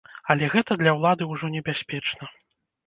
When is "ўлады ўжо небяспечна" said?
1.01-2.37